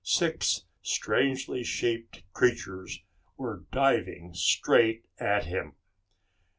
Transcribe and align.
Six 0.03 0.63
strangely 0.81 1.63
shaped 1.63 2.23
creatures 2.33 3.03
were 3.37 3.65
diving 3.71 4.33
straight 4.33 5.05
at 5.19 5.45
him. 5.45 5.75